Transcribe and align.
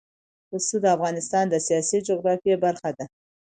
پسه 0.49 0.75
د 0.83 0.85
افغانستان 0.95 1.45
د 1.49 1.55
سیاسي 1.67 1.97
جغرافیه 2.07 2.55
برخه 2.65 2.89
ده. 2.97 3.05